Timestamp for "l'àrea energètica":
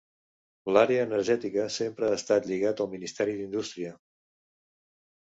0.73-1.67